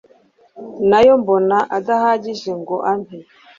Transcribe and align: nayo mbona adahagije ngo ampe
nayo 0.89 1.13
mbona 1.21 1.57
adahagije 1.77 2.51
ngo 2.61 2.75
ampe 2.91 3.17